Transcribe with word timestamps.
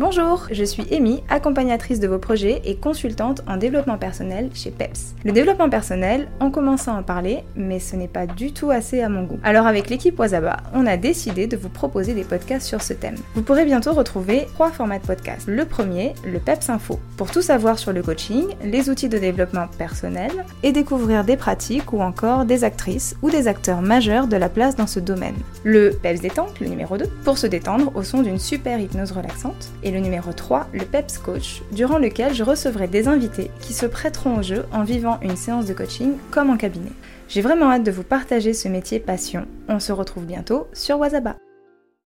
Bonjour, 0.00 0.46
je 0.50 0.64
suis 0.64 0.86
Amy, 0.94 1.22
accompagnatrice 1.28 2.00
de 2.00 2.08
vos 2.08 2.18
projets 2.18 2.62
et 2.64 2.76
consultante 2.76 3.42
en 3.46 3.58
développement 3.58 3.98
personnel 3.98 4.48
chez 4.54 4.70
PEPS. 4.70 5.14
Le 5.26 5.32
développement 5.32 5.68
personnel, 5.68 6.28
on 6.40 6.50
commence 6.50 6.88
à 6.88 6.94
en 6.94 7.02
parler, 7.02 7.40
mais 7.54 7.80
ce 7.80 7.96
n'est 7.96 8.08
pas 8.08 8.26
du 8.26 8.54
tout 8.54 8.70
assez 8.70 9.02
à 9.02 9.10
mon 9.10 9.24
goût. 9.24 9.38
Alors 9.42 9.66
avec 9.66 9.90
l'équipe 9.90 10.18
Wazaba, 10.18 10.56
on 10.72 10.86
a 10.86 10.96
décidé 10.96 11.46
de 11.46 11.58
vous 11.58 11.68
proposer 11.68 12.14
des 12.14 12.24
podcasts 12.24 12.66
sur 12.66 12.80
ce 12.80 12.94
thème. 12.94 13.16
Vous 13.34 13.42
pourrez 13.42 13.66
bientôt 13.66 13.92
retrouver 13.92 14.46
trois 14.54 14.70
formats 14.70 14.98
de 14.98 15.06
podcasts. 15.06 15.46
Le 15.46 15.66
premier, 15.66 16.14
le 16.24 16.38
PEPS 16.38 16.70
Info, 16.70 16.98
pour 17.18 17.30
tout 17.30 17.42
savoir 17.42 17.78
sur 17.78 17.92
le 17.92 18.02
coaching, 18.02 18.46
les 18.64 18.88
outils 18.88 19.10
de 19.10 19.18
développement 19.18 19.66
personnel 19.76 20.32
et 20.62 20.72
découvrir 20.72 21.24
des 21.24 21.36
pratiques 21.36 21.92
ou 21.92 22.00
encore 22.00 22.46
des 22.46 22.64
actrices 22.64 23.16
ou 23.20 23.28
des 23.28 23.48
acteurs 23.48 23.82
majeurs 23.82 24.28
de 24.28 24.36
la 24.38 24.48
place 24.48 24.76
dans 24.76 24.86
ce 24.86 24.98
domaine. 24.98 25.36
Le 25.62 25.90
PEPS 25.90 26.22
détente, 26.22 26.58
le 26.58 26.68
numéro 26.68 26.96
2, 26.96 27.04
pour 27.22 27.36
se 27.36 27.46
détendre 27.46 27.92
au 27.94 28.02
son 28.02 28.22
d'une 28.22 28.38
super 28.38 28.80
hypnose 28.80 29.12
relaxante 29.12 29.68
et 29.82 29.89
le 29.90 30.00
numéro 30.00 30.32
3, 30.32 30.68
le 30.72 30.84
PEPS 30.84 31.18
Coach, 31.18 31.62
durant 31.72 31.98
lequel 31.98 32.34
je 32.34 32.44
recevrai 32.44 32.88
des 32.88 33.08
invités 33.08 33.50
qui 33.60 33.72
se 33.72 33.86
prêteront 33.86 34.38
au 34.38 34.42
jeu 34.42 34.64
en 34.72 34.84
vivant 34.84 35.18
une 35.22 35.36
séance 35.36 35.66
de 35.66 35.74
coaching 35.74 36.12
comme 36.30 36.50
en 36.50 36.56
cabinet. 36.56 36.92
J'ai 37.28 37.42
vraiment 37.42 37.70
hâte 37.70 37.84
de 37.84 37.90
vous 37.90 38.02
partager 38.02 38.54
ce 38.54 38.68
métier 38.68 39.00
passion. 39.00 39.46
On 39.68 39.80
se 39.80 39.92
retrouve 39.92 40.24
bientôt 40.24 40.66
sur 40.72 40.98
Wazaba. 40.98 41.36